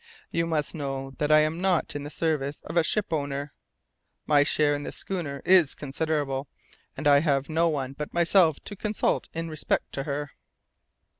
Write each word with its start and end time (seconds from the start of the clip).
You 0.31 0.47
must 0.47 0.73
know 0.73 1.11
that 1.19 1.31
I 1.31 1.41
am 1.41 1.61
not 1.61 1.95
in 1.95 2.01
the 2.03 2.09
service 2.09 2.59
of 2.61 2.75
a 2.75 2.81
shipowner. 2.83 3.51
My 4.25 4.41
share 4.41 4.73
in 4.73 4.81
the 4.81 4.91
schooner 4.91 5.43
is 5.45 5.75
considerable, 5.75 6.47
and 6.97 7.07
I 7.07 7.19
have 7.19 7.49
no 7.49 7.69
one 7.69 7.93
but 7.93 8.11
myself 8.11 8.59
to 8.63 8.75
consult 8.75 9.29
in 9.35 9.47
respect 9.47 9.91
to 9.91 10.03
her." 10.05 10.31